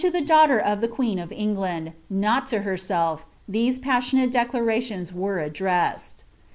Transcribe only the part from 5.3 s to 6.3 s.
addressed.